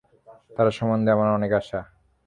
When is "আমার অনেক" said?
1.11-1.51